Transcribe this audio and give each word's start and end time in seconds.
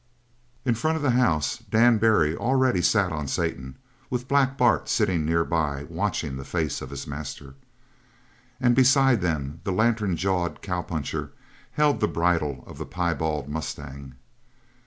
In 0.65 0.73
front 0.73 0.95
of 0.97 1.03
the 1.03 1.11
house 1.11 1.59
Dan 1.59 1.99
Barry 1.99 2.35
already 2.35 2.81
sat 2.81 3.11
on 3.11 3.27
Satan 3.27 3.77
with 4.09 4.27
Black 4.27 4.57
Bart 4.57 4.89
sitting 4.89 5.25
nearby 5.27 5.85
watching 5.89 6.37
the 6.37 6.43
face 6.43 6.81
of 6.81 6.89
his 6.89 7.05
master. 7.05 7.53
And 8.59 8.73
beside 8.75 9.21
them 9.21 9.61
the 9.63 9.71
lantern 9.71 10.15
jawed 10.17 10.63
cowpuncher 10.63 11.33
held 11.73 11.99
the 11.99 12.07
bridle 12.07 12.63
of 12.65 12.79
the 12.79 12.85
piebald 12.87 13.47
mustang. 13.47 14.15